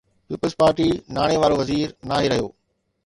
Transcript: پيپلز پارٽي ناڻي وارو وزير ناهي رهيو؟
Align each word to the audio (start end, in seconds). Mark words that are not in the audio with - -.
پيپلز 0.29 0.53
پارٽي 0.61 0.87
ناڻي 1.15 1.35
وارو 1.41 1.55
وزير 1.61 1.87
ناهي 2.09 2.27
رهيو؟ 2.31 2.47